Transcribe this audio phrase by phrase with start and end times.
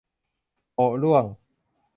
[0.75, 1.25] โอะร่วง